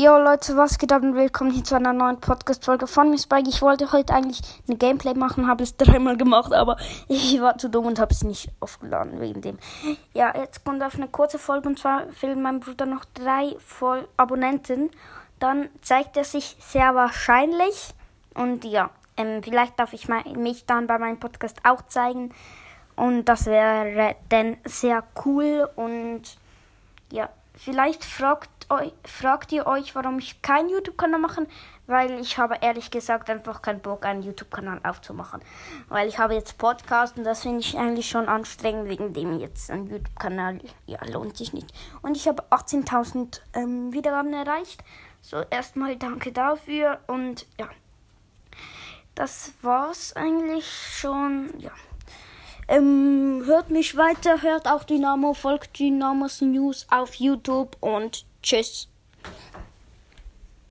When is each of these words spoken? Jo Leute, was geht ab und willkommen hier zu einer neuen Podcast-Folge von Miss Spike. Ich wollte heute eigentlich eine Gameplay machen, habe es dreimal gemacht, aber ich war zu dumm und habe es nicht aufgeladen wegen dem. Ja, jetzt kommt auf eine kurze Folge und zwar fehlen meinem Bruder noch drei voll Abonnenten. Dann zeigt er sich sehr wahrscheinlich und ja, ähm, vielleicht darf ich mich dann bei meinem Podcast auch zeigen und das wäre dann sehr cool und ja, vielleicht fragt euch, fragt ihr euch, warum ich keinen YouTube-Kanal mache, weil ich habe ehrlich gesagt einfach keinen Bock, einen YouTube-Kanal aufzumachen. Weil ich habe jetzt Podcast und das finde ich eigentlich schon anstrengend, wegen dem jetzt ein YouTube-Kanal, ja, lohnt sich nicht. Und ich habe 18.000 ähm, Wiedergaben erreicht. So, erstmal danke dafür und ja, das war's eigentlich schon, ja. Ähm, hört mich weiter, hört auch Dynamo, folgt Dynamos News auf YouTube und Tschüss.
Jo 0.00 0.16
Leute, 0.16 0.56
was 0.56 0.78
geht 0.78 0.92
ab 0.92 1.02
und 1.02 1.16
willkommen 1.16 1.50
hier 1.50 1.64
zu 1.64 1.74
einer 1.74 1.92
neuen 1.92 2.20
Podcast-Folge 2.20 2.86
von 2.86 3.10
Miss 3.10 3.24
Spike. 3.24 3.48
Ich 3.48 3.62
wollte 3.62 3.90
heute 3.90 4.14
eigentlich 4.14 4.40
eine 4.68 4.76
Gameplay 4.76 5.12
machen, 5.12 5.48
habe 5.48 5.64
es 5.64 5.76
dreimal 5.76 6.16
gemacht, 6.16 6.52
aber 6.52 6.76
ich 7.08 7.40
war 7.40 7.58
zu 7.58 7.68
dumm 7.68 7.86
und 7.86 7.98
habe 7.98 8.14
es 8.14 8.22
nicht 8.22 8.48
aufgeladen 8.60 9.18
wegen 9.18 9.40
dem. 9.40 9.58
Ja, 10.14 10.32
jetzt 10.36 10.64
kommt 10.64 10.84
auf 10.84 10.94
eine 10.94 11.08
kurze 11.08 11.40
Folge 11.40 11.68
und 11.68 11.80
zwar 11.80 12.06
fehlen 12.12 12.40
meinem 12.40 12.60
Bruder 12.60 12.86
noch 12.86 13.04
drei 13.06 13.56
voll 13.58 14.06
Abonnenten. 14.16 14.90
Dann 15.40 15.68
zeigt 15.82 16.16
er 16.16 16.22
sich 16.22 16.56
sehr 16.60 16.94
wahrscheinlich 16.94 17.92
und 18.34 18.64
ja, 18.64 18.90
ähm, 19.16 19.42
vielleicht 19.42 19.80
darf 19.80 19.94
ich 19.94 20.06
mich 20.36 20.64
dann 20.64 20.86
bei 20.86 20.98
meinem 20.98 21.18
Podcast 21.18 21.56
auch 21.64 21.82
zeigen 21.88 22.32
und 22.94 23.24
das 23.24 23.46
wäre 23.46 24.14
dann 24.28 24.58
sehr 24.64 25.02
cool 25.24 25.68
und 25.74 26.22
ja, 27.12 27.28
vielleicht 27.54 28.04
fragt 28.04 28.70
euch, 28.70 28.92
fragt 29.04 29.52
ihr 29.52 29.66
euch, 29.66 29.94
warum 29.94 30.18
ich 30.18 30.42
keinen 30.42 30.68
YouTube-Kanal 30.68 31.20
mache, 31.20 31.46
weil 31.86 32.20
ich 32.20 32.38
habe 32.38 32.56
ehrlich 32.60 32.90
gesagt 32.90 33.30
einfach 33.30 33.62
keinen 33.62 33.80
Bock, 33.80 34.04
einen 34.04 34.22
YouTube-Kanal 34.22 34.80
aufzumachen. 34.84 35.40
Weil 35.88 36.08
ich 36.08 36.18
habe 36.18 36.34
jetzt 36.34 36.58
Podcast 36.58 37.16
und 37.16 37.24
das 37.24 37.42
finde 37.42 37.60
ich 37.60 37.76
eigentlich 37.78 38.08
schon 38.08 38.28
anstrengend, 38.28 38.88
wegen 38.88 39.12
dem 39.14 39.38
jetzt 39.38 39.70
ein 39.70 39.86
YouTube-Kanal, 39.86 40.60
ja, 40.86 40.98
lohnt 41.06 41.36
sich 41.36 41.52
nicht. 41.52 41.72
Und 42.02 42.16
ich 42.16 42.28
habe 42.28 42.42
18.000 42.50 43.40
ähm, 43.54 43.92
Wiedergaben 43.92 44.32
erreicht. 44.32 44.84
So, 45.22 45.42
erstmal 45.50 45.96
danke 45.96 46.30
dafür 46.30 47.00
und 47.06 47.46
ja, 47.58 47.68
das 49.14 49.52
war's 49.62 50.14
eigentlich 50.14 50.66
schon, 50.70 51.52
ja. 51.58 51.72
Ähm, 52.68 53.42
hört 53.46 53.70
mich 53.70 53.96
weiter, 53.96 54.42
hört 54.42 54.68
auch 54.68 54.84
Dynamo, 54.84 55.32
folgt 55.32 55.78
Dynamos 55.78 56.42
News 56.42 56.86
auf 56.90 57.14
YouTube 57.14 57.76
und 57.80 58.26
Tschüss. 58.42 58.88